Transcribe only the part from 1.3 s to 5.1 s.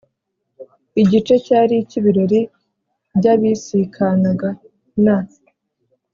cyari icy’ibirori byabisikanaga n’